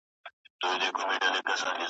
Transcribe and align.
زیانمنه 0.61 1.53
شوې 1.61 1.75